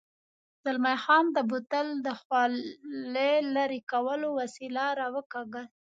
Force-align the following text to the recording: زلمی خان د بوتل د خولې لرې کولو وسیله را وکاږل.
زلمی 0.63 0.97
خان 1.03 1.25
د 1.31 1.37
بوتل 1.49 1.87
د 2.05 2.07
خولې 2.21 3.31
لرې 3.55 3.79
کولو 3.91 4.27
وسیله 4.39 4.85
را 4.99 5.07
وکاږل. 5.15 5.65